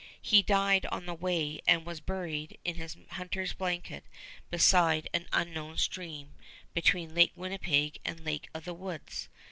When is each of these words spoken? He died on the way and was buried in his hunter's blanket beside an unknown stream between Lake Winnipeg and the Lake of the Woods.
He 0.19 0.41
died 0.41 0.87
on 0.87 1.05
the 1.05 1.13
way 1.13 1.61
and 1.67 1.85
was 1.85 1.99
buried 2.01 2.57
in 2.65 2.73
his 2.73 2.97
hunter's 3.11 3.53
blanket 3.53 4.03
beside 4.49 5.07
an 5.13 5.27
unknown 5.31 5.77
stream 5.77 6.33
between 6.73 7.13
Lake 7.13 7.33
Winnipeg 7.35 7.99
and 8.03 8.17
the 8.17 8.23
Lake 8.23 8.49
of 8.51 8.65
the 8.65 8.73
Woods. 8.73 9.29